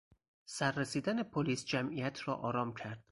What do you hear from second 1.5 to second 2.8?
جمعیت را آرام